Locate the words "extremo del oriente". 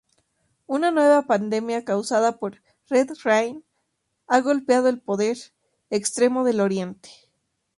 5.91-7.11